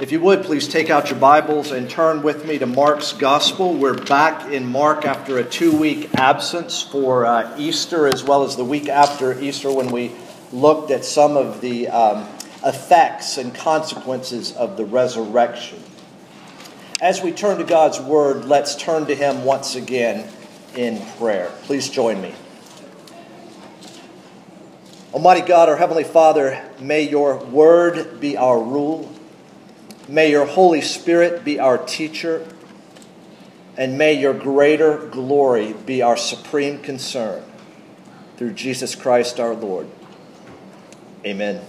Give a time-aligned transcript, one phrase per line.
[0.00, 3.74] If you would, please take out your Bibles and turn with me to Mark's Gospel.
[3.74, 8.56] We're back in Mark after a two week absence for uh, Easter, as well as
[8.56, 10.12] the week after Easter when we
[10.52, 12.26] looked at some of the um,
[12.64, 15.82] effects and consequences of the resurrection.
[17.02, 20.26] As we turn to God's Word, let's turn to Him once again
[20.74, 21.52] in prayer.
[21.64, 22.34] Please join me.
[25.12, 29.14] Almighty God, our Heavenly Father, may your Word be our rule.
[30.10, 32.44] May your Holy Spirit be our teacher,
[33.76, 37.44] and may your greater glory be our supreme concern.
[38.36, 39.88] Through Jesus Christ our Lord.
[41.24, 41.64] Amen.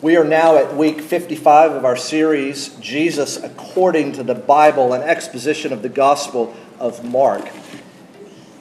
[0.00, 5.02] We are now at week 55 of our series, Jesus According to the Bible, an
[5.02, 7.50] exposition of the Gospel of Mark.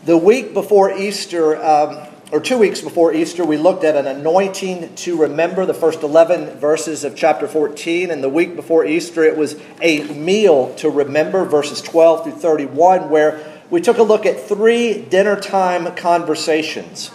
[0.04, 4.94] The week before Easter, um, or two weeks before Easter, we looked at an anointing
[4.96, 8.12] to remember the first 11 verses of chapter 14.
[8.12, 13.10] And the week before Easter, it was a meal to remember, verses 12 through 31,
[13.10, 17.12] where we took a look at three dinner time conversations.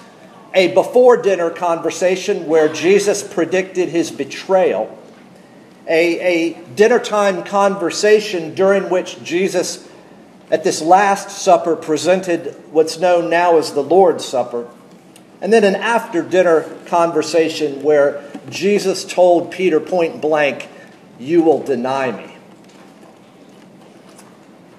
[0.55, 4.99] A before dinner conversation where Jesus predicted his betrayal.
[5.87, 9.87] A, a dinner time conversation during which Jesus,
[10.51, 14.71] at this Last Supper, presented what's known now as the Lord's Supper
[15.43, 20.69] and then an after dinner conversation where Jesus told Peter point blank,
[21.19, 22.37] You will deny me.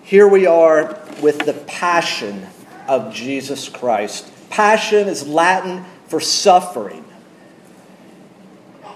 [0.03, 2.47] Here we are with the passion
[2.87, 4.31] of Jesus Christ.
[4.49, 7.03] Passion is Latin for suffering.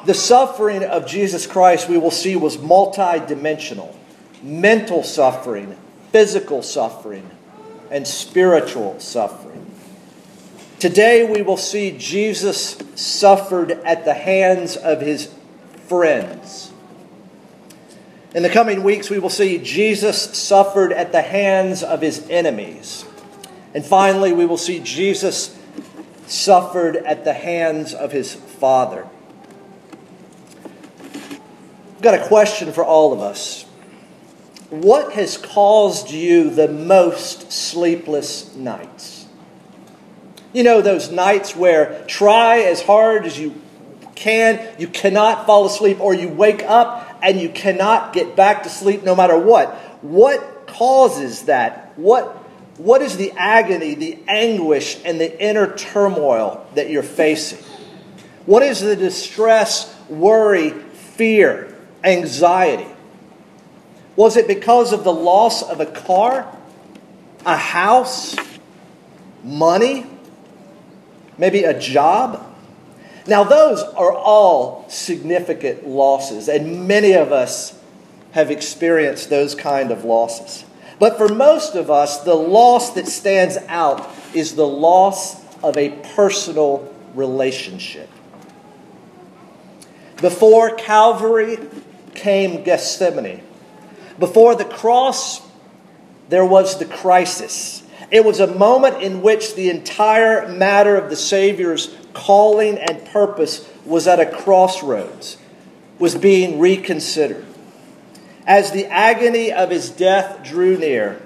[0.06, 3.94] The suffering of Jesus Christ, we will see, was multidimensional
[4.42, 5.76] mental suffering,
[6.12, 7.30] physical suffering,
[7.90, 9.67] and spiritual suffering.
[10.80, 15.34] Today we will see Jesus suffered at the hands of his
[15.88, 16.72] friends.
[18.36, 23.06] In the coming weeks, we will see Jesus suffered at the hands of his enemies.
[23.74, 25.58] And finally, we will see Jesus
[26.28, 29.08] suffered at the hands of his Father.
[31.96, 33.64] I've got a question for all of us.
[34.70, 39.17] What has caused you the most sleepless nights?
[40.58, 43.54] You know, those nights where try as hard as you
[44.16, 48.70] can, you cannot fall asleep, or you wake up and you cannot get back to
[48.70, 49.76] sleep no matter what.
[50.04, 51.94] What causes that?
[51.96, 52.30] What,
[52.78, 57.64] what is the agony, the anguish, and the inner turmoil that you're facing?
[58.48, 62.92] What is the distress, worry, fear, anxiety?
[64.16, 66.52] Was it because of the loss of a car,
[67.46, 68.36] a house,
[69.44, 70.08] money?
[71.38, 72.44] Maybe a job.
[73.28, 77.78] Now, those are all significant losses, and many of us
[78.32, 80.64] have experienced those kind of losses.
[81.00, 85.90] But for most of us, the loss that stands out is the loss of a
[86.16, 88.10] personal relationship.
[90.22, 91.58] Before Calvary
[92.16, 93.44] came Gethsemane.
[94.18, 95.42] Before the cross,
[96.30, 97.84] there was the crisis.
[98.10, 103.70] It was a moment in which the entire matter of the Savior's calling and purpose
[103.86, 105.38] was at a crossroads,
[106.00, 107.46] was being reconsidered.
[108.46, 111.22] As the agony of his death drew near,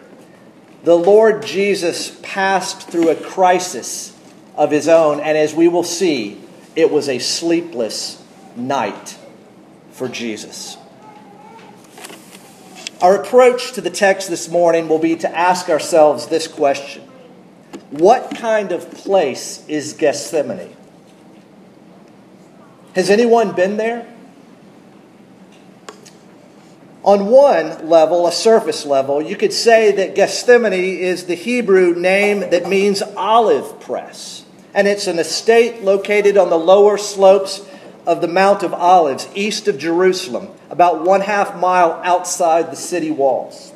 [0.83, 4.17] the Lord Jesus passed through a crisis
[4.55, 6.41] of his own, and as we will see,
[6.75, 8.23] it was a sleepless
[8.55, 9.17] night
[9.91, 10.77] for Jesus.
[13.01, 17.01] Our approach to the text this morning will be to ask ourselves this question
[17.89, 20.75] What kind of place is Gethsemane?
[22.93, 24.07] Has anyone been there?
[27.03, 32.41] On one level, a surface level, you could say that Gethsemane is the Hebrew name
[32.41, 34.45] that means olive press.
[34.75, 37.65] And it's an estate located on the lower slopes
[38.05, 43.11] of the Mount of Olives, east of Jerusalem, about one half mile outside the city
[43.11, 43.73] walls.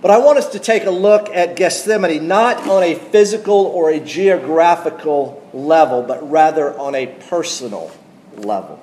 [0.00, 3.90] But I want us to take a look at Gethsemane not on a physical or
[3.90, 7.90] a geographical level, but rather on a personal
[8.36, 8.80] level.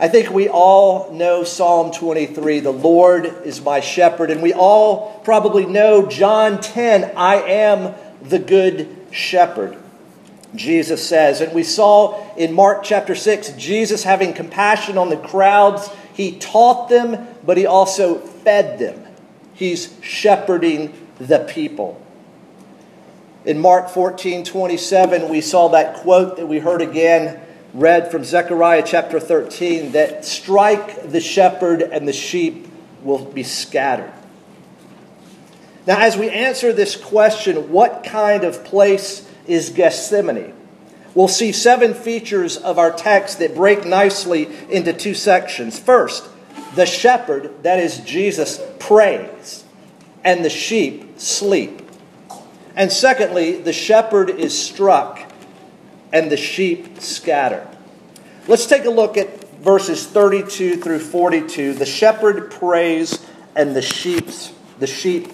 [0.00, 5.20] I think we all know Psalm 23, the Lord is my shepherd, and we all
[5.24, 9.76] probably know John 10, I am the good shepherd.
[10.54, 11.40] Jesus says.
[11.40, 15.90] And we saw in Mark chapter 6, Jesus having compassion on the crowds.
[16.14, 19.04] He taught them, but he also fed them.
[19.54, 22.02] He's shepherding the people.
[23.44, 27.40] In Mark 14 27, we saw that quote that we heard again
[27.74, 32.68] read from Zechariah chapter 13 that strike the shepherd and the sheep
[33.02, 34.12] will be scattered.
[35.86, 40.54] Now, as we answer this question, what kind of place is Gethsemane?
[41.14, 45.78] We'll see seven features of our text that break nicely into two sections.
[45.78, 46.28] First,
[46.74, 49.64] the shepherd, that is Jesus, prays,
[50.22, 51.82] and the sheep sleep.
[52.76, 55.20] And secondly, the shepherd is struck,
[56.12, 57.66] and the sheep scatter.
[58.46, 61.74] Let's take a look at verses 32 through 42.
[61.74, 64.28] The shepherd prays, and the sheep,
[64.78, 65.32] the sheep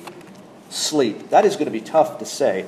[0.70, 1.28] sleep.
[1.30, 2.64] That is going to be tough to say.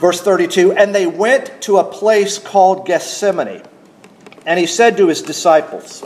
[0.00, 3.62] Verse 32 And they went to a place called Gethsemane.
[4.46, 6.02] And he said to his disciples,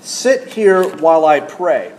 [0.00, 1.92] Sit here while I pray.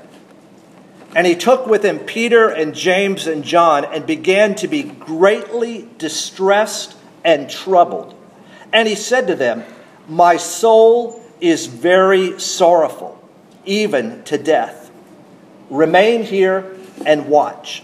[1.15, 5.89] And he took with him Peter and James and John and began to be greatly
[5.97, 8.15] distressed and troubled.
[8.71, 9.63] And he said to them,
[10.07, 13.21] My soul is very sorrowful,
[13.65, 14.91] even to death.
[15.69, 16.75] Remain here
[17.05, 17.83] and watch.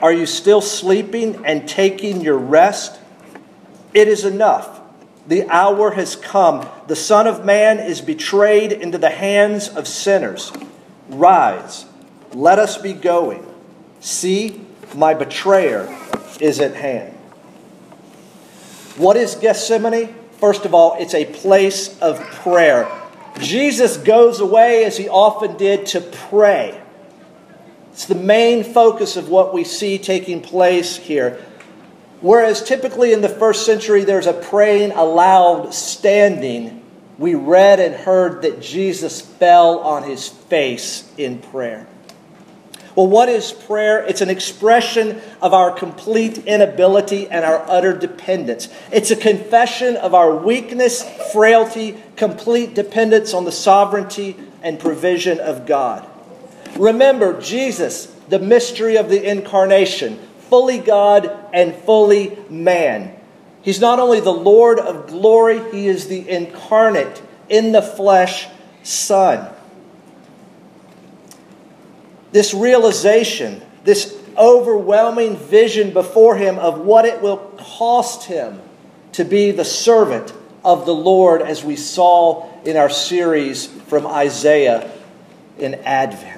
[0.00, 2.98] are you still sleeping and taking your rest?
[3.94, 4.80] It is enough.
[5.26, 6.68] The hour has come.
[6.86, 10.52] The Son of Man is betrayed into the hands of sinners.
[11.08, 11.84] Rise,
[12.32, 13.44] let us be going.
[14.00, 14.64] See,
[14.94, 15.94] my betrayer
[16.40, 17.14] is at hand.
[18.96, 20.14] What is Gethsemane?
[20.38, 22.90] First of all, it's a place of prayer.
[23.40, 26.80] Jesus goes away, as he often did, to pray.
[27.98, 31.44] It's the main focus of what we see taking place here.
[32.20, 36.84] Whereas typically in the first century there's a praying aloud standing,
[37.18, 41.88] we read and heard that Jesus fell on his face in prayer.
[42.94, 44.04] Well, what is prayer?
[44.04, 48.68] It's an expression of our complete inability and our utter dependence.
[48.92, 51.02] It's a confession of our weakness,
[51.32, 56.08] frailty, complete dependence on the sovereignty and provision of God.
[56.76, 60.18] Remember, Jesus, the mystery of the incarnation,
[60.48, 63.14] fully God and fully man.
[63.62, 68.48] He's not only the Lord of glory, he is the incarnate, in the flesh
[68.82, 69.54] Son.
[72.32, 78.60] This realization, this overwhelming vision before him of what it will cost him
[79.12, 80.32] to be the servant
[80.64, 84.90] of the Lord, as we saw in our series from Isaiah
[85.58, 86.37] in Advent.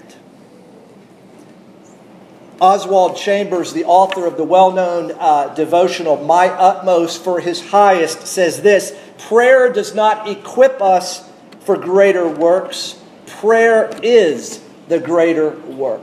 [2.61, 8.27] Oswald Chambers, the author of the well known uh, devotional My Utmost for His Highest,
[8.27, 8.95] says this
[9.29, 11.29] Prayer does not equip us
[11.61, 16.03] for greater works, prayer is the greater work.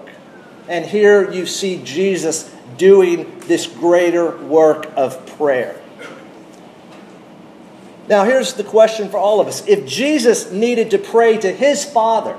[0.68, 5.80] And here you see Jesus doing this greater work of prayer.
[8.10, 9.66] Now, here's the question for all of us.
[9.68, 12.38] If Jesus needed to pray to his Father,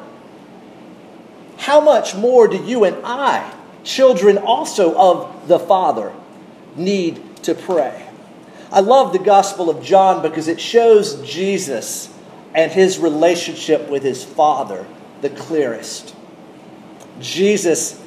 [1.58, 3.54] how much more do you and I
[3.84, 6.12] children also of the Father
[6.76, 8.08] need to pray.
[8.70, 12.12] I love the Gospel of John because it shows Jesus
[12.54, 14.86] and his relationship with his Father
[15.22, 16.14] the clearest.
[17.20, 18.00] Jesus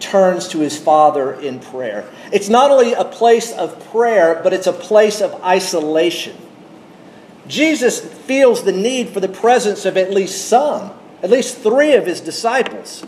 [0.00, 2.10] turns to his Father in prayer.
[2.32, 6.36] It's not only a place of prayer, but it's a place of isolation.
[7.46, 12.06] Jesus feels the need for the presence of at least some, at least three of
[12.06, 13.04] his disciples.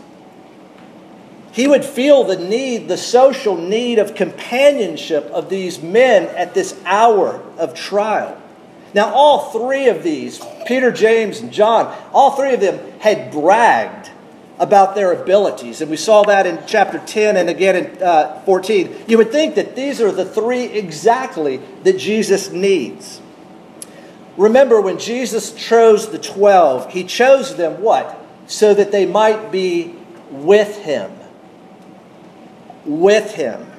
[1.55, 6.77] He would feel the need, the social need of companionship of these men at this
[6.83, 8.37] hour of trial.
[8.93, 14.11] Now, all three of these, Peter, James, and John, all three of them had bragged
[14.59, 15.79] about their abilities.
[15.79, 19.05] And we saw that in chapter 10 and again in uh, 14.
[19.07, 23.21] You would think that these are the three exactly that Jesus needs.
[24.35, 28.21] Remember, when Jesus chose the 12, he chose them what?
[28.47, 29.95] So that they might be
[30.29, 31.11] with him.
[32.85, 33.71] With him.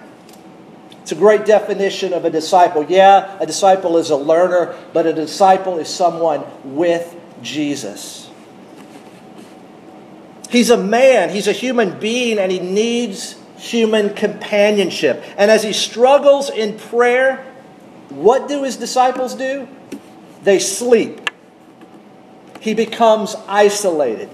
[1.03, 2.85] It's a great definition of a disciple.
[2.85, 8.29] Yeah, a disciple is a learner, but a disciple is someone with Jesus.
[10.51, 15.23] He's a man, he's a human being, and he needs human companionship.
[15.37, 17.45] And as he struggles in prayer,
[18.09, 19.69] what do his disciples do?
[20.43, 21.31] They sleep.
[22.61, 24.31] He becomes isolated.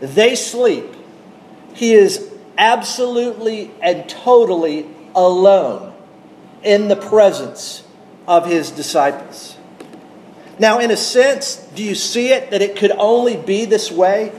[0.00, 0.86] They sleep.
[1.74, 2.27] He is
[2.58, 5.94] absolutely and totally alone
[6.62, 7.84] in the presence
[8.26, 9.56] of his disciples.
[10.58, 14.32] Now, in a sense, do you see it that it could only be this way?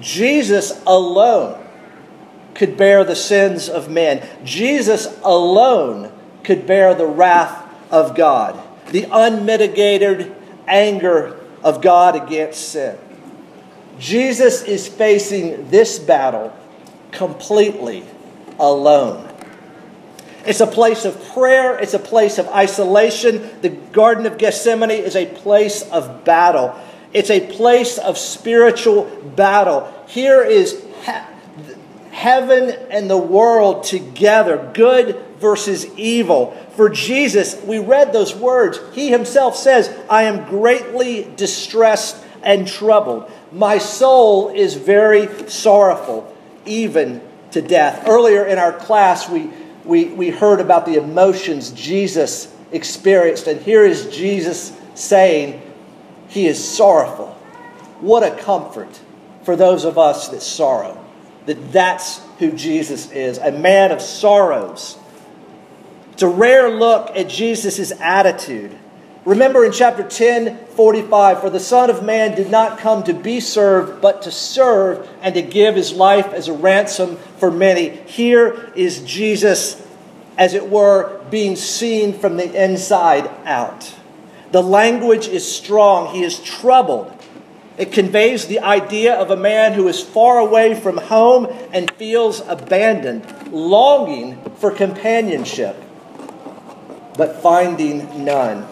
[0.00, 1.62] Jesus alone
[2.54, 4.26] could bear the sins of men.
[4.44, 6.10] Jesus alone
[6.42, 8.58] could bear the wrath of God,
[8.88, 10.34] the unmitigated
[10.66, 12.98] anger of God against sin.
[13.98, 16.52] Jesus is facing this battle
[17.18, 18.04] completely
[18.58, 19.28] alone.
[20.46, 23.50] It's a place of prayer, it's a place of isolation.
[23.60, 26.74] The Garden of Gethsemane is a place of battle.
[27.12, 29.04] It's a place of spiritual
[29.36, 29.92] battle.
[30.06, 30.82] Here is
[32.12, 36.56] heaven and the world together, good versus evil.
[36.76, 38.80] For Jesus, we read those words.
[38.92, 43.30] He himself says, I am greatly distressed and troubled.
[43.52, 46.34] My soul is very sorrowful,
[46.68, 47.20] even
[47.52, 48.06] to death.
[48.06, 49.50] Earlier in our class, we,
[49.84, 55.60] we, we heard about the emotions Jesus experienced, and here is Jesus saying,
[56.28, 57.28] He is sorrowful.
[58.00, 59.00] What a comfort
[59.44, 61.04] for those of us that sorrow
[61.48, 64.98] that that's who Jesus is a man of sorrows.
[66.12, 68.76] It's a rare look at Jesus' attitude.
[69.24, 73.40] Remember in chapter 10, 45, for the Son of Man did not come to be
[73.40, 77.90] served, but to serve and to give his life as a ransom for many.
[77.90, 79.84] Here is Jesus,
[80.38, 83.94] as it were, being seen from the inside out.
[84.52, 86.14] The language is strong.
[86.14, 87.12] He is troubled.
[87.76, 92.40] It conveys the idea of a man who is far away from home and feels
[92.40, 95.76] abandoned, longing for companionship,
[97.16, 98.66] but finding none.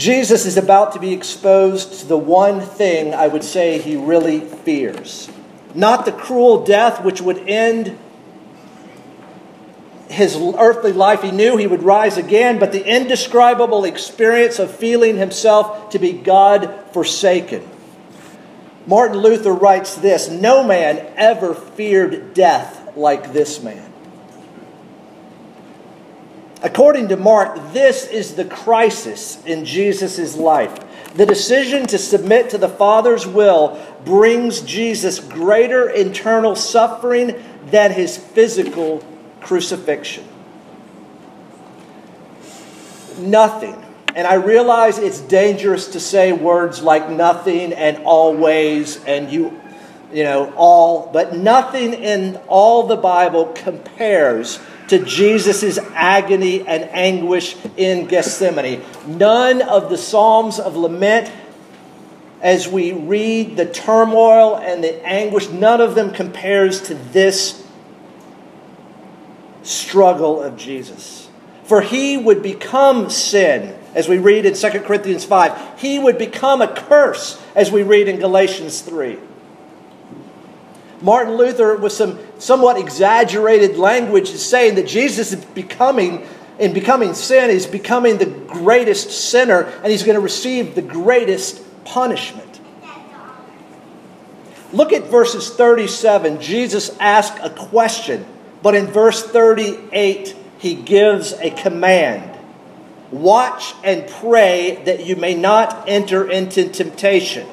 [0.00, 4.40] Jesus is about to be exposed to the one thing I would say he really
[4.40, 5.28] fears.
[5.74, 7.98] Not the cruel death which would end
[10.08, 15.18] his earthly life, he knew he would rise again, but the indescribable experience of feeling
[15.18, 17.68] himself to be God forsaken.
[18.86, 23.89] Martin Luther writes this No man ever feared death like this man.
[26.62, 30.78] According to Mark, this is the crisis in Jesus' life.
[31.14, 38.18] The decision to submit to the Father's will brings Jesus greater internal suffering than his
[38.18, 39.02] physical
[39.40, 40.24] crucifixion.
[43.18, 43.82] Nothing.
[44.14, 49.60] And I realize it's dangerous to say words like nothing and always and you,
[50.12, 54.58] you know, all, but nothing in all the Bible compares
[54.90, 58.82] to Jesus' agony and anguish in Gethsemane.
[59.06, 61.32] None of the Psalms of lament,
[62.40, 67.64] as we read the turmoil and the anguish, none of them compares to this
[69.62, 71.28] struggle of Jesus.
[71.64, 75.80] For he would become sin, as we read in 2 Corinthians 5.
[75.80, 79.18] He would become a curse, as we read in Galatians 3.
[81.00, 86.26] Martin Luther, with some somewhat exaggerated language, is saying that Jesus is becoming,
[86.58, 91.62] in becoming sin, is becoming the greatest sinner, and he's going to receive the greatest
[91.84, 92.60] punishment.
[94.72, 96.40] Look at verses 37.
[96.40, 98.26] Jesus asked a question
[98.62, 102.26] but in verse 38, he gives a command
[103.10, 107.44] Watch and pray that you may not enter into temptation.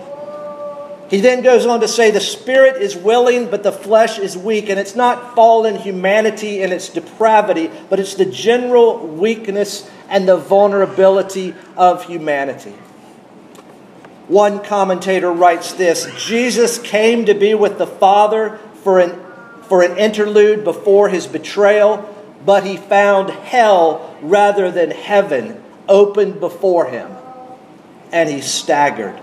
[1.10, 4.70] He then goes on to say, The spirit is willing, but the flesh is weak.
[4.70, 10.38] And it's not fallen humanity and its depravity, but it's the general weakness and the
[10.38, 12.76] vulnerability of humanity.
[14.28, 19.24] One commentator writes this Jesus came to be with the Father for an
[19.68, 22.14] for an interlude before his betrayal,
[22.46, 27.12] but he found hell rather than heaven opened before him,
[28.12, 29.20] and he staggered.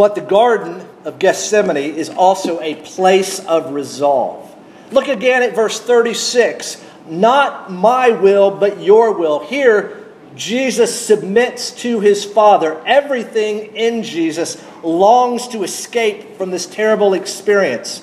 [0.00, 4.50] But the Garden of Gethsemane is also a place of resolve.
[4.92, 6.82] Look again at verse 36.
[7.10, 9.40] Not my will, but your will.
[9.40, 10.02] Here,
[10.34, 12.80] Jesus submits to his Father.
[12.86, 18.02] Everything in Jesus longs to escape from this terrible experience,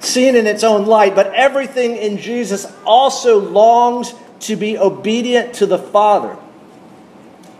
[0.00, 5.66] seen in its own light, but everything in Jesus also longs to be obedient to
[5.66, 6.38] the Father.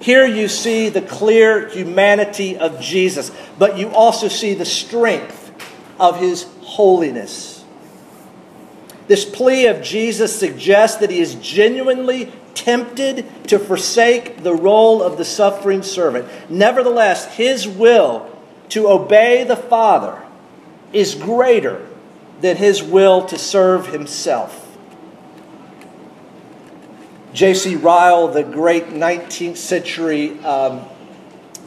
[0.06, 5.52] Here you see the clear humanity of Jesus, but you also see the strength
[5.98, 7.64] of his holiness.
[9.08, 15.18] This plea of Jesus suggests that he is genuinely tempted to forsake the role of
[15.18, 16.28] the suffering servant.
[16.48, 18.30] Nevertheless, his will
[18.68, 20.22] to obey the Father
[20.92, 21.84] is greater
[22.40, 24.65] than his will to serve himself.
[27.36, 27.76] J.C.
[27.76, 30.86] Ryle, the great 19th century um,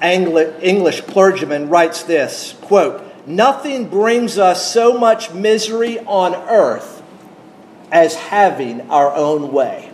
[0.02, 7.04] English clergyman, writes this quote, Nothing brings us so much misery on earth
[7.92, 9.92] as having our own way.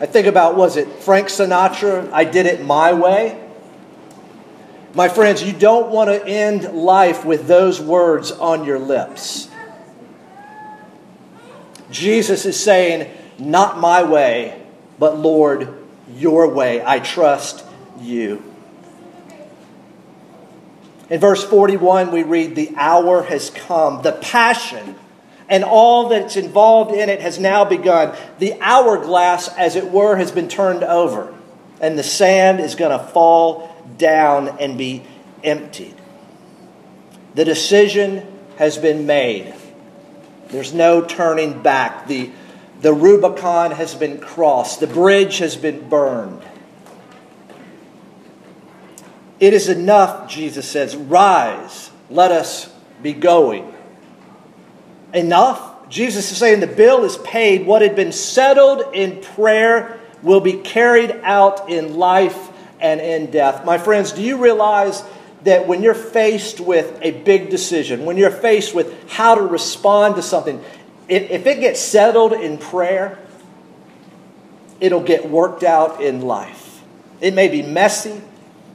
[0.00, 2.12] I think about, was it Frank Sinatra?
[2.12, 3.42] I did it my way.
[4.92, 9.48] My friends, you don't want to end life with those words on your lips.
[11.94, 13.08] Jesus is saying,
[13.38, 14.60] Not my way,
[14.98, 15.72] but Lord,
[16.16, 16.84] your way.
[16.84, 17.64] I trust
[18.00, 18.42] you.
[21.08, 24.02] In verse 41, we read, The hour has come.
[24.02, 24.96] The passion
[25.48, 28.16] and all that's involved in it has now begun.
[28.40, 31.32] The hourglass, as it were, has been turned over,
[31.80, 35.04] and the sand is going to fall down and be
[35.44, 35.94] emptied.
[37.36, 39.54] The decision has been made.
[40.54, 42.06] There's no turning back.
[42.06, 42.30] The,
[42.80, 46.44] the Rubicon has been crossed, the bridge has been burned.
[49.40, 50.94] It is enough, Jesus says.
[50.94, 53.74] Rise, let us be going.
[55.12, 55.88] Enough?
[55.88, 57.66] Jesus is saying the bill is paid.
[57.66, 63.64] What had been settled in prayer will be carried out in life and in death.
[63.64, 65.02] My friends, do you realize
[65.44, 70.16] that when you're faced with a big decision, when you're faced with how to respond
[70.16, 70.62] to something,
[71.08, 73.18] if it gets settled in prayer,
[74.80, 76.82] it'll get worked out in life.
[77.20, 78.20] It may be messy,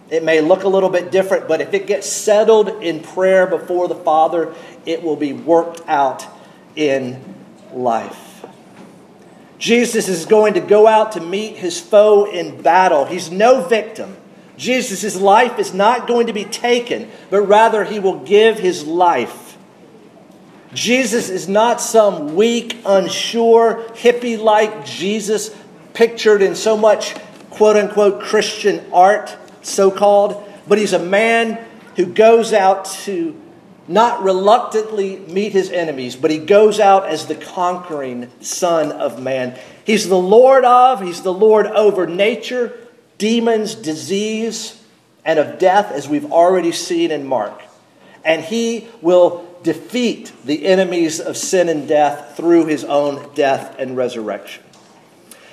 [0.09, 3.87] it may look a little bit different, but if it gets settled in prayer before
[3.87, 4.53] the Father,
[4.85, 6.25] it will be worked out
[6.75, 7.35] in
[7.73, 8.45] life.
[9.57, 13.05] Jesus is going to go out to meet his foe in battle.
[13.05, 14.15] He's no victim.
[14.59, 19.57] Jesus' life is not going to be taken, but rather he will give his life.
[20.73, 25.55] Jesus is not some weak, unsure, hippie like Jesus
[25.93, 27.15] pictured in so much
[27.49, 33.39] quote unquote Christian art so called, but he's a man who goes out to
[33.87, 39.57] not reluctantly meet his enemies, but he goes out as the conquering Son of Man.
[39.83, 42.78] He's the Lord of, he's the Lord over nature,
[43.19, 44.81] demons, disease,
[45.23, 47.61] and of death, as we've already seen in Mark.
[48.25, 53.95] And he will defeat the enemies of sin and death through his own death and
[53.95, 54.63] resurrection.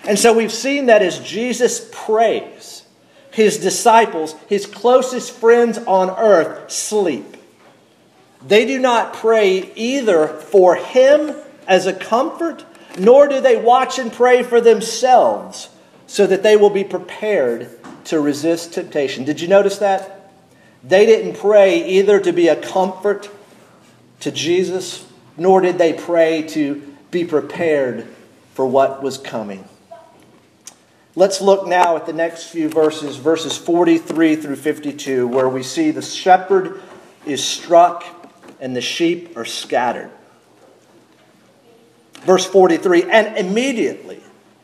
[0.05, 2.85] And so we've seen that as Jesus prays,
[3.33, 7.37] his disciples, his closest friends on earth, sleep.
[8.46, 11.35] They do not pray either for him
[11.66, 12.64] as a comfort,
[12.96, 15.68] nor do they watch and pray for themselves
[16.07, 17.69] so that they will be prepared
[18.05, 19.25] to resist temptation.
[19.25, 20.33] Did you notice that?
[20.85, 23.29] They didn't pray either to be a comfort
[24.21, 28.07] to Jesus, nor did they pray to be prepared
[28.55, 29.69] for what was coming.
[31.14, 35.90] Let's look now at the next few verses, verses 43 through 52, where we see
[35.90, 36.83] the shepherd
[37.25, 38.05] is struck
[38.61, 40.11] and the sheep are scattered.
[42.21, 44.23] Verse 43 And immediately,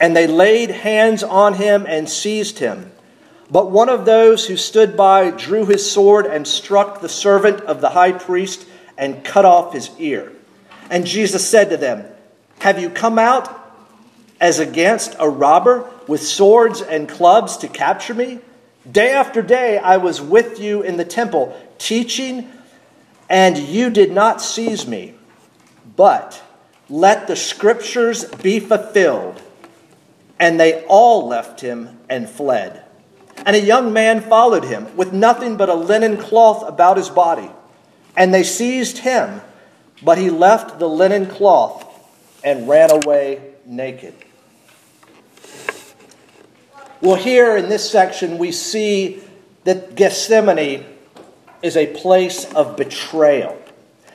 [0.00, 2.90] And they laid hands on him and seized him.
[3.50, 7.80] But one of those who stood by drew his sword and struck the servant of
[7.80, 10.32] the high priest and cut off his ear.
[10.88, 12.04] And Jesus said to them,
[12.60, 13.56] Have you come out
[14.40, 18.38] as against a robber with swords and clubs to capture me?
[18.90, 22.50] Day after day I was with you in the temple, teaching,
[23.28, 25.14] and you did not seize me.
[25.96, 26.42] But
[26.88, 29.42] let the scriptures be fulfilled.
[30.40, 32.82] And they all left him and fled.
[33.46, 37.50] And a young man followed him with nothing but a linen cloth about his body.
[38.16, 39.40] And they seized him,
[40.02, 41.86] but he left the linen cloth
[42.42, 44.14] and ran away naked.
[47.00, 49.22] Well, here in this section, we see
[49.64, 50.84] that Gethsemane
[51.62, 53.56] is a place of betrayal.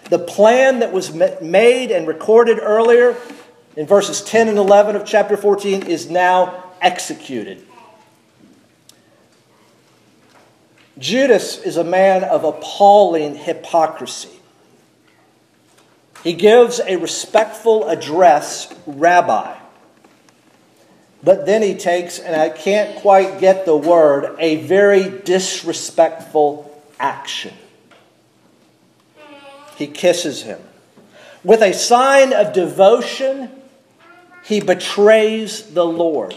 [0.10, 3.16] The plan that was made and recorded earlier
[3.76, 7.66] in verses 10 and 11 of chapter 14 is now executed.
[10.98, 14.30] Judas is a man of appalling hypocrisy.
[16.24, 19.58] He gives a respectful address, Rabbi.
[21.22, 27.54] But then he takes, and I can't quite get the word, a very disrespectful action.
[29.76, 30.60] He kisses him.
[31.44, 33.52] With a sign of devotion,
[34.46, 36.36] he betrays the Lord.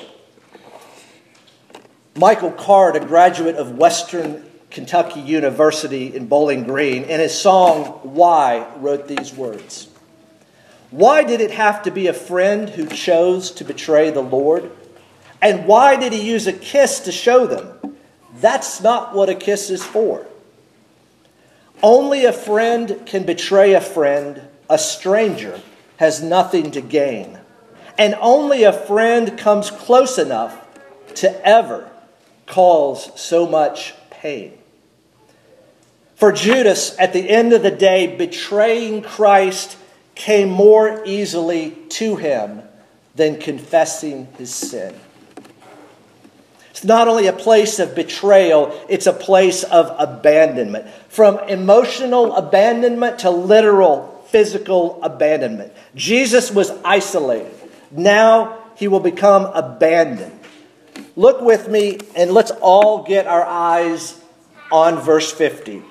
[2.17, 8.67] Michael Card, a graduate of Western Kentucky University in Bowling Green, in his song Why,
[8.79, 9.89] wrote these words
[10.91, 14.71] Why did it have to be a friend who chose to betray the Lord?
[15.43, 17.97] And why did he use a kiss to show them?
[18.41, 20.27] That's not what a kiss is for.
[21.83, 25.61] Only a friend can betray a friend, a stranger
[25.99, 27.38] has nothing to gain.
[27.99, 30.65] And only a friend comes close enough
[31.17, 31.91] to ever
[32.47, 34.57] cause so much pain.
[36.15, 39.77] For Judas, at the end of the day, betraying Christ
[40.15, 42.63] came more easily to him
[43.15, 44.95] than confessing his sin.
[46.71, 50.89] It's not only a place of betrayal, it's a place of abandonment.
[51.09, 55.73] From emotional abandonment to literal physical abandonment.
[55.97, 57.58] Jesus was isolated.
[57.91, 60.39] Now he will become abandoned.
[61.17, 64.21] Look with me and let's all get our eyes
[64.71, 65.83] on verse 50.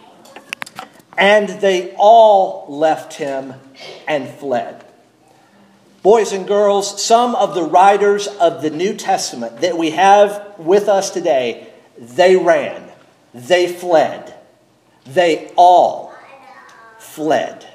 [1.18, 3.56] And they all left him
[4.08, 4.84] and fled.
[6.04, 10.88] Boys and girls, some of the writers of the New Testament that we have with
[10.88, 12.90] us today, they ran,
[13.34, 14.34] they fled,
[15.06, 16.14] they all
[17.00, 17.66] fled.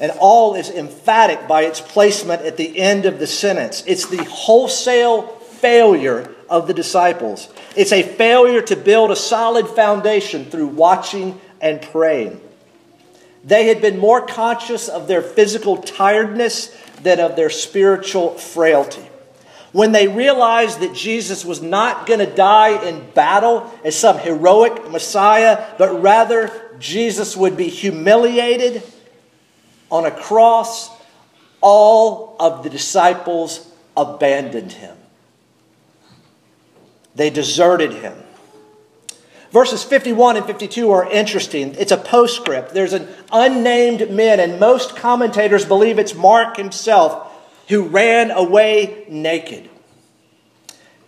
[0.00, 3.82] And all is emphatic by its placement at the end of the sentence.
[3.86, 7.48] It's the wholesale failure of the disciples.
[7.76, 12.40] It's a failure to build a solid foundation through watching and praying.
[13.44, 19.06] They had been more conscious of their physical tiredness than of their spiritual frailty.
[19.72, 24.90] When they realized that Jesus was not going to die in battle as some heroic
[24.90, 28.82] Messiah, but rather Jesus would be humiliated
[29.90, 30.90] on a cross,
[31.60, 34.96] all of the disciples abandoned him.
[37.14, 38.14] They deserted him.
[39.50, 41.74] Verses 51 and 52 are interesting.
[41.78, 42.74] It's a postscript.
[42.74, 47.32] There's an unnamed man, and most commentators believe it's Mark himself
[47.68, 49.68] who ran away naked.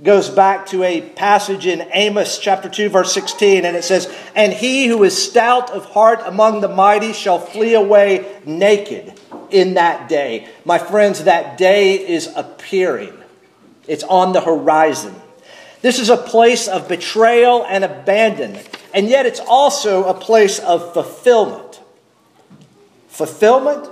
[0.03, 4.51] Goes back to a passage in Amos chapter 2, verse 16, and it says, And
[4.51, 10.09] he who is stout of heart among the mighty shall flee away naked in that
[10.09, 10.49] day.
[10.65, 13.13] My friends, that day is appearing,
[13.87, 15.15] it's on the horizon.
[15.83, 20.95] This is a place of betrayal and abandonment, and yet it's also a place of
[20.95, 21.81] fulfillment.
[23.09, 23.87] Fulfillment?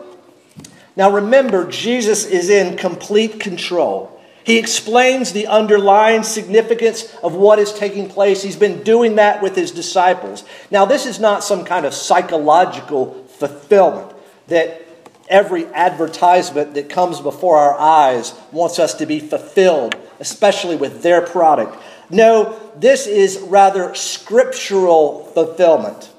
[0.97, 4.18] Now remember, Jesus is in complete control.
[4.49, 8.43] He explains the underlying significance of what is taking place.
[8.43, 10.43] He's been doing that with his disciples.
[10.71, 14.11] Now, this is not some kind of psychological fulfillment
[14.47, 14.87] that
[15.29, 21.21] every advertisement that comes before our eyes wants us to be fulfilled, especially with their
[21.21, 21.77] product.
[22.09, 26.11] No, this is rather scriptural fulfillment.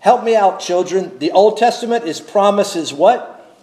[0.00, 1.18] Help me out, children.
[1.20, 3.58] The Old Testament is promises what?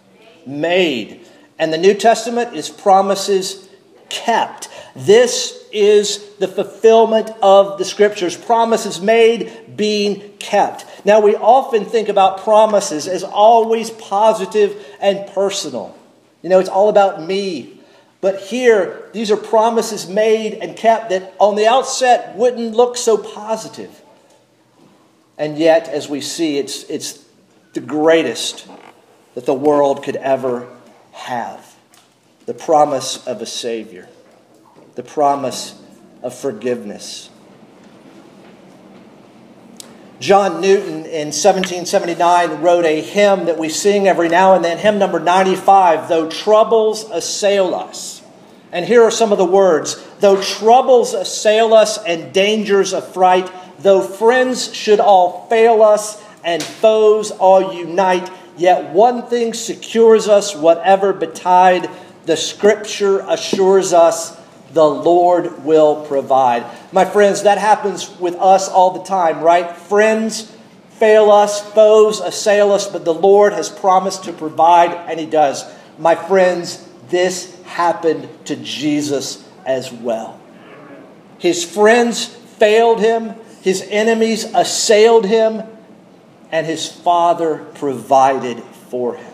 [0.48, 1.28] Made.
[1.60, 3.69] And the New Testament is promises
[4.10, 4.70] kept.
[4.96, 8.36] This is the fulfillment of the scriptures.
[8.36, 10.86] Promises made being kept.
[11.06, 15.96] Now, we often think about promises as always positive and personal.
[16.42, 17.80] You know, it's all about me.
[18.22, 23.18] But here, these are promises made and kept that on the outset wouldn't look so
[23.18, 24.02] positive.
[25.38, 27.24] And yet, as we see, it's, it's
[27.74, 28.68] the greatest
[29.36, 30.68] that the world could ever
[31.14, 31.69] have
[32.50, 34.10] the promise of a Savior,
[34.96, 35.80] the promise
[36.24, 37.30] of forgiveness.
[40.20, 44.98] John Newton in 1779 wrote a hymn that we sing every now and then, hymn
[44.98, 48.24] number 95, Though Troubles Assail Us.
[48.72, 54.02] And here are some of the words Though troubles assail us and dangers affright, though
[54.02, 61.14] friends should all fail us and foes all unite, yet one thing secures us, whatever
[61.14, 61.92] betide,
[62.26, 64.38] the scripture assures us
[64.72, 66.66] the Lord will provide.
[66.92, 69.76] My friends, that happens with us all the time, right?
[69.76, 70.56] Friends
[70.92, 75.66] fail us, foes assail us, but the Lord has promised to provide, and He does.
[75.98, 80.40] My friends, this happened to Jesus as well.
[81.40, 85.64] His friends failed him, his enemies assailed him,
[86.52, 89.29] and his Father provided for him.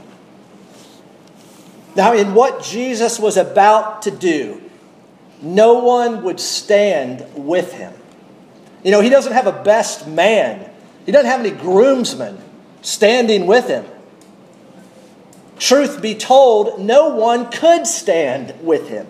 [1.95, 4.61] Now, in what Jesus was about to do,
[5.41, 7.93] no one would stand with him.
[8.83, 10.69] You know, he doesn't have a best man,
[11.05, 12.37] he doesn't have any groomsmen
[12.81, 13.85] standing with him.
[15.57, 19.07] Truth be told, no one could stand with him.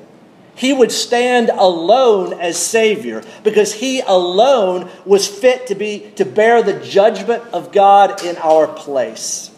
[0.56, 6.64] He would stand alone as Savior because he alone was fit to, be, to bear
[6.64, 9.52] the judgment of God in our place.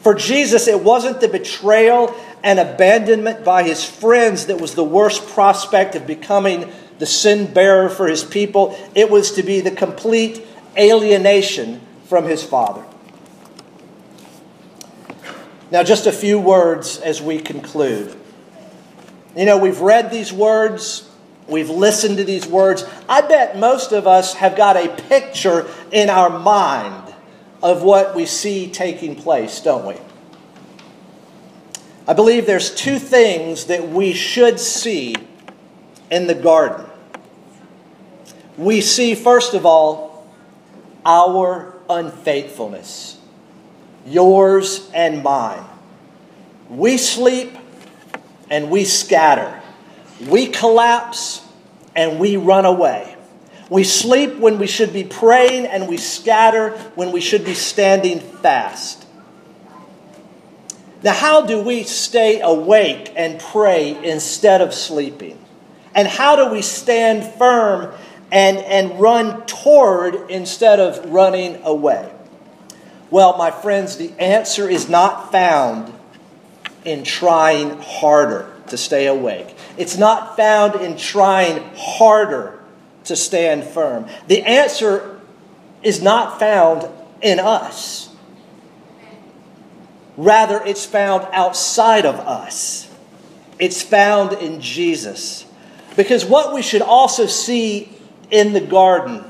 [0.00, 5.26] For Jesus, it wasn't the betrayal and abandonment by his friends that was the worst
[5.28, 8.78] prospect of becoming the sin bearer for his people.
[8.94, 12.84] It was to be the complete alienation from his Father.
[15.70, 18.16] Now, just a few words as we conclude.
[19.36, 21.08] You know, we've read these words,
[21.46, 22.84] we've listened to these words.
[23.08, 27.09] I bet most of us have got a picture in our mind
[27.62, 29.96] of what we see taking place, don't we?
[32.08, 35.14] I believe there's two things that we should see
[36.10, 36.86] in the garden.
[38.56, 40.28] We see, first of all,
[41.04, 43.18] our unfaithfulness,
[44.06, 45.64] yours and mine.
[46.68, 47.56] We sleep
[48.50, 49.60] and we scatter.
[50.28, 51.46] We collapse
[51.96, 53.09] and we run away.
[53.70, 58.18] We sleep when we should be praying and we scatter when we should be standing
[58.18, 59.06] fast.
[61.04, 65.38] Now, how do we stay awake and pray instead of sleeping?
[65.94, 67.94] And how do we stand firm
[68.30, 72.12] and, and run toward instead of running away?
[73.10, 75.92] Well, my friends, the answer is not found
[76.84, 79.54] in trying harder to stay awake.
[79.76, 82.59] It's not found in trying harder
[83.04, 84.06] to stand firm.
[84.28, 85.20] The answer
[85.82, 86.88] is not found
[87.22, 88.08] in us.
[90.16, 92.90] Rather, it's found outside of us.
[93.58, 95.46] It's found in Jesus.
[95.96, 97.90] Because what we should also see
[98.30, 99.24] in the garden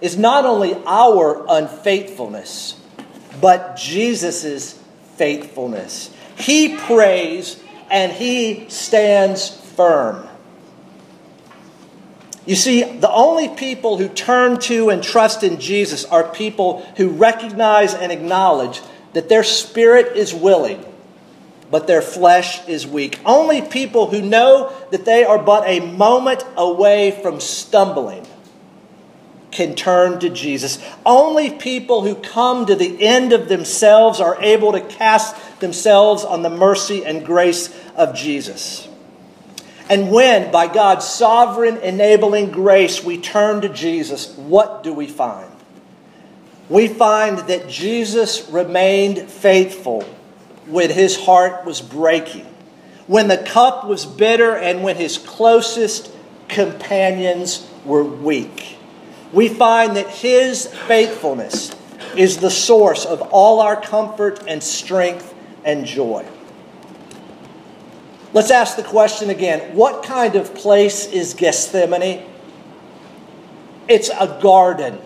[0.00, 2.78] is not only our unfaithfulness,
[3.40, 4.78] but Jesus'
[5.16, 6.14] faithfulness.
[6.36, 10.25] He prays and he stands firm.
[12.46, 17.10] You see, the only people who turn to and trust in Jesus are people who
[17.10, 18.80] recognize and acknowledge
[19.14, 20.84] that their spirit is willing,
[21.72, 23.18] but their flesh is weak.
[23.24, 28.24] Only people who know that they are but a moment away from stumbling
[29.50, 30.78] can turn to Jesus.
[31.04, 36.42] Only people who come to the end of themselves are able to cast themselves on
[36.42, 38.86] the mercy and grace of Jesus.
[39.88, 45.50] And when, by God's sovereign enabling grace, we turn to Jesus, what do we find?
[46.68, 50.02] we find that Jesus remained faithful
[50.66, 52.46] when his heart was breaking,
[53.06, 56.10] when the cup was bitter, and when his closest
[56.48, 58.78] companions were weak.
[59.32, 61.74] We find that his faithfulness
[62.16, 66.26] is the source of all our comfort and strength and joy.
[68.36, 72.22] Let's ask the question again what kind of place is Gethsemane?
[73.88, 75.00] It's a garden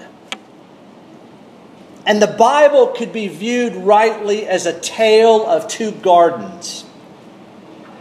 [2.05, 6.85] and the Bible could be viewed rightly as a tale of two gardens.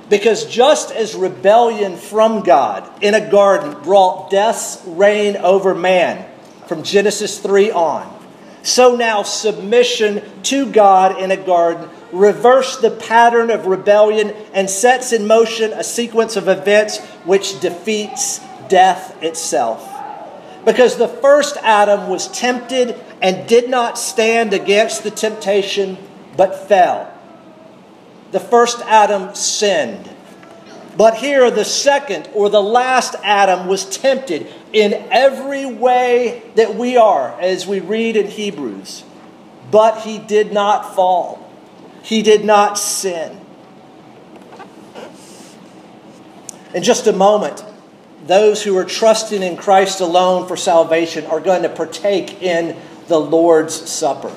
[0.10, 6.28] Because just as rebellion from God in a garden brought death's reign over man
[6.66, 8.19] from Genesis 3 on,
[8.64, 15.14] so now submission to God in a garden reversed the pattern of rebellion and sets
[15.14, 19.88] in motion a sequence of events which defeats death itself.
[20.66, 25.98] Because the first Adam was tempted and did not stand against the temptation,
[26.36, 27.14] but fell.
[28.32, 30.10] The first Adam sinned.
[30.98, 36.98] But here, the second or the last Adam was tempted in every way that we
[36.98, 39.04] are, as we read in Hebrews,
[39.72, 41.52] but he did not fall.
[42.04, 43.40] He did not sin.
[46.74, 47.64] In just a moment,
[48.28, 52.78] those who are trusting in Christ alone for salvation are going to partake in
[53.08, 54.36] the Lord's Supper.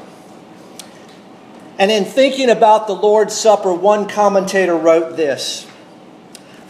[1.78, 5.66] And in thinking about the Lord's Supper, one commentator wrote this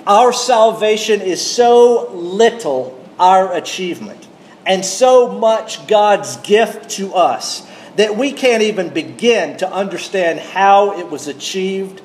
[0.07, 4.27] Our salvation is so little our achievement,
[4.67, 10.99] and so much God's gift to us that we can't even begin to understand how
[10.99, 12.03] it was achieved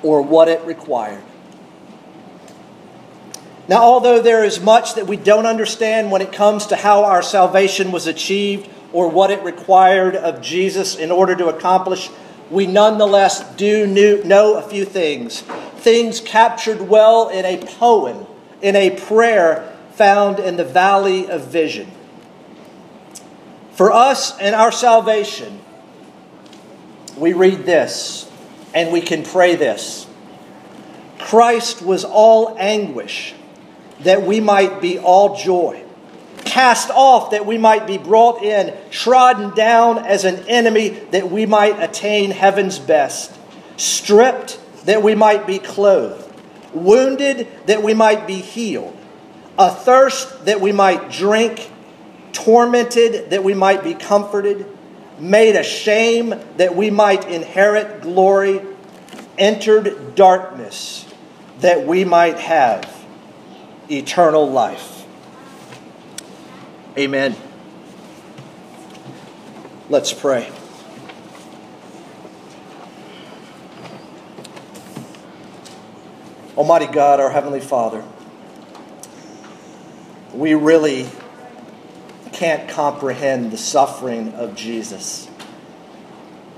[0.00, 1.24] or what it required.
[3.66, 7.20] Now, although there is much that we don't understand when it comes to how our
[7.20, 12.10] salvation was achieved or what it required of Jesus in order to accomplish,
[12.48, 13.88] we nonetheless do
[14.24, 15.40] know a few things.
[15.78, 18.24] Things captured well in a poem,
[18.62, 19.67] in a prayer
[19.98, 21.90] found in the Valley of Vision.
[23.72, 25.60] For us and our salvation,
[27.16, 28.30] we read this
[28.72, 30.06] and we can pray this
[31.18, 33.34] Christ was all anguish
[34.00, 35.82] that we might be all joy,
[36.44, 41.44] cast off that we might be brought in, trodden down as an enemy that we
[41.44, 43.36] might attain heaven's best,
[43.76, 46.32] stripped that we might be clothed,
[46.72, 48.96] wounded that we might be healed,
[49.58, 51.70] athirst that we might drink
[52.32, 54.66] tormented that we might be comforted,
[55.18, 58.62] made a shame that we might inherit glory,
[59.36, 61.04] entered darkness
[61.60, 63.04] that we might have
[63.90, 65.04] eternal life.
[66.96, 67.34] Amen.
[69.88, 70.50] Let's pray.
[76.56, 78.04] Almighty God, our Heavenly Father,
[80.38, 81.08] we really
[82.32, 85.28] can't comprehend the suffering of Jesus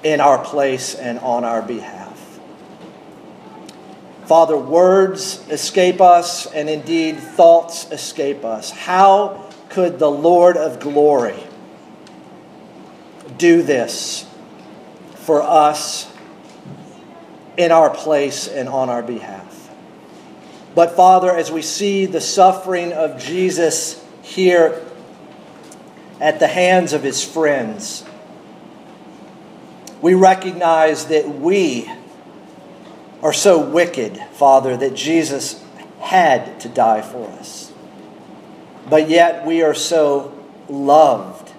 [0.02, 2.38] in our place and on our behalf.
[4.26, 8.70] Father, words escape us, and indeed thoughts escape us.
[8.70, 11.42] How could the Lord of glory
[13.38, 14.26] do this
[15.14, 16.12] for us
[17.56, 19.59] in our place and on our behalf?
[20.74, 24.80] But Father, as we see the suffering of Jesus here
[26.20, 28.04] at the hands of his friends.
[30.02, 31.90] We recognize that we
[33.22, 35.62] are so wicked, Father, that Jesus
[36.00, 37.72] had to die for us.
[38.88, 40.36] But yet we are so
[40.68, 41.52] loved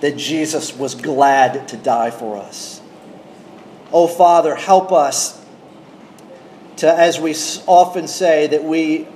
[0.00, 2.80] that Jesus was glad to die for us.
[3.92, 5.44] Oh, Father, help us
[6.76, 7.34] to, as we
[7.66, 9.08] often say, that we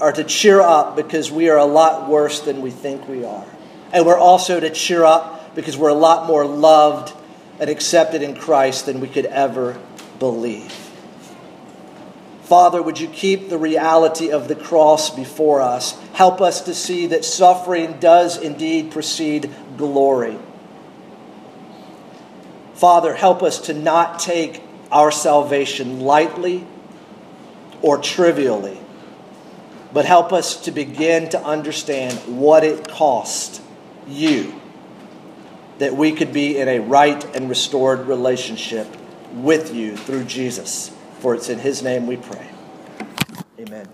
[0.00, 3.46] are to cheer up because we are a lot worse than we think we are.
[3.92, 7.14] And we're also to cheer up because we're a lot more loved
[7.58, 9.80] and accepted in Christ than we could ever
[10.18, 10.72] believe.
[12.42, 15.98] Father, would you keep the reality of the cross before us?
[16.12, 20.38] Help us to see that suffering does indeed precede glory.
[22.74, 26.66] Father, help us to not take our salvation lightly
[27.82, 28.78] or trivially,
[29.92, 33.62] but help us to begin to understand what it cost
[34.06, 34.60] you
[35.78, 38.86] that we could be in a right and restored relationship
[39.32, 40.90] with you through Jesus.
[41.20, 42.48] For it's in his name we pray.
[43.58, 43.86] Amen.